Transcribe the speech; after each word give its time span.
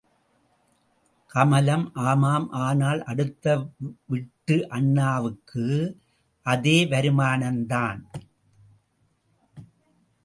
கமலம் 1.31 1.83
ஆமாம், 2.09 2.47
ஆனால் 2.65 3.01
அடுத்த 3.03 3.45
விட்டு 4.11 4.55
அண்ணாவுக்கும் 4.77 5.85
அதே 6.45 6.77
வருமானம் 6.85 7.61
தான். 7.65 8.01